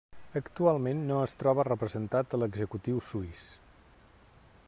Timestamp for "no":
1.09-1.17